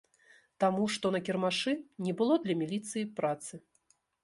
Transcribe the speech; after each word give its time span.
Таму, 0.63 0.85
што 0.95 1.11
на 1.15 1.19
кірмашы 1.27 1.75
не 2.07 2.13
было 2.23 2.33
для 2.47 2.55
міліцыі 2.65 3.07
працы! 3.23 3.53